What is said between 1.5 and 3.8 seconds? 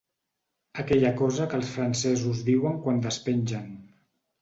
que els francesos diuen quan despengen.